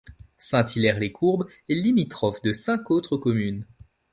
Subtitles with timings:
[0.39, 3.67] Saint-Hilaire-les-Courbes est limitrophe de cinq autres communes.